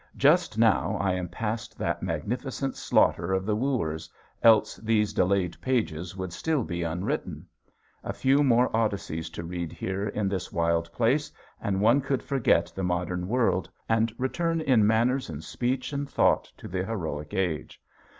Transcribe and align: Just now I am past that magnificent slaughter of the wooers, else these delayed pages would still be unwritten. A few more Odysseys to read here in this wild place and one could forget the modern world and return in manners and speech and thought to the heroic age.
Just 0.17 0.57
now 0.57 0.97
I 0.99 1.13
am 1.13 1.27
past 1.29 1.77
that 1.77 2.01
magnificent 2.01 2.75
slaughter 2.75 3.33
of 3.33 3.45
the 3.45 3.55
wooers, 3.55 4.09
else 4.41 4.77
these 4.77 5.13
delayed 5.13 5.61
pages 5.61 6.17
would 6.17 6.33
still 6.33 6.63
be 6.63 6.81
unwritten. 6.81 7.45
A 8.03 8.11
few 8.11 8.43
more 8.43 8.75
Odysseys 8.75 9.29
to 9.29 9.43
read 9.43 9.71
here 9.71 10.07
in 10.07 10.27
this 10.27 10.51
wild 10.51 10.91
place 10.91 11.31
and 11.61 11.81
one 11.81 12.01
could 12.01 12.23
forget 12.23 12.71
the 12.75 12.81
modern 12.81 13.27
world 13.27 13.69
and 13.87 14.11
return 14.17 14.59
in 14.61 14.87
manners 14.87 15.29
and 15.29 15.43
speech 15.43 15.93
and 15.93 16.09
thought 16.09 16.45
to 16.57 16.67
the 16.67 16.83
heroic 16.83 17.35
age. 17.35 17.79